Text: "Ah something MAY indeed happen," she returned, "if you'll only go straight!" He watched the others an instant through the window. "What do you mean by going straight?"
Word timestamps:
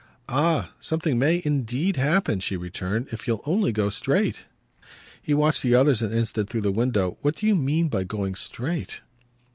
"Ah 0.29 0.71
something 0.79 1.19
MAY 1.19 1.43
indeed 1.45 1.95
happen," 1.95 2.39
she 2.39 2.57
returned, 2.57 3.09
"if 3.11 3.27
you'll 3.27 3.43
only 3.45 3.71
go 3.71 3.89
straight!" 3.89 4.45
He 5.21 5.35
watched 5.35 5.61
the 5.61 5.75
others 5.75 6.01
an 6.01 6.11
instant 6.11 6.49
through 6.49 6.61
the 6.61 6.71
window. 6.71 7.19
"What 7.21 7.35
do 7.35 7.45
you 7.45 7.55
mean 7.55 7.87
by 7.87 8.03
going 8.03 8.33
straight?" 8.33 9.01